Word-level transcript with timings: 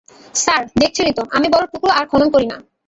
Sir, 0.35 0.61
দেখছেনই 0.79 1.13
তো, 1.13 1.23
আমি 1.31 1.47
বড়ো 1.49 1.65
টুকরো 1.73 1.91
আর 1.91 2.05
খনন 2.11 2.29
করি 2.29 2.45
না। 2.45 2.57